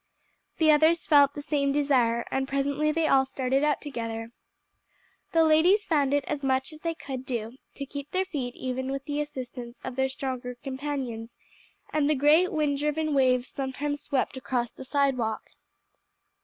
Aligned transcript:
The 0.57 0.71
others 0.71 1.05
felt 1.05 1.35
the 1.35 1.43
same 1.43 1.71
desire, 1.71 2.25
and 2.31 2.47
presently 2.47 2.91
they 2.91 3.05
all 3.07 3.23
started 3.23 3.63
out 3.63 3.81
together. 3.81 4.31
The 5.31 5.43
ladies 5.43 5.85
found 5.85 6.11
it 6.11 6.25
as 6.25 6.43
much 6.43 6.73
as 6.73 6.79
they 6.79 6.95
could 6.95 7.23
do 7.23 7.57
to 7.75 7.85
keep 7.85 8.09
their 8.09 8.25
feet 8.25 8.55
even 8.55 8.91
with 8.91 9.05
the 9.05 9.21
assistance 9.21 9.79
of 9.83 9.95
their 9.95 10.09
stronger 10.09 10.55
companions, 10.55 11.35
and 11.93 12.09
the 12.09 12.15
great, 12.15 12.51
wind 12.51 12.79
driven 12.79 13.13
waves 13.13 13.47
sometimes 13.47 14.01
swept 14.01 14.37
across 14.37 14.71
the 14.71 14.85
sidewalk. 14.85 15.43